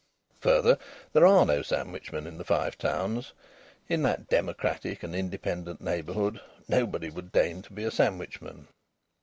Further, 0.39 0.79
there 1.13 1.27
are 1.27 1.45
no 1.45 1.61
sandwichmen 1.61 2.25
in 2.25 2.39
the 2.39 2.43
Five 2.43 2.75
Towns; 2.75 3.33
in 3.87 4.01
that 4.01 4.29
democratic 4.29 5.03
and 5.03 5.15
independent 5.15 5.79
neighbourhood 5.79 6.41
nobody 6.67 7.11
would 7.11 7.31
deign 7.31 7.61
to 7.61 7.71
be 7.73 7.83
a 7.83 7.91
sandwichman. 7.91 8.65